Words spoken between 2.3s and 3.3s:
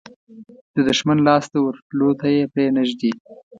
یې پرې نه ږدي.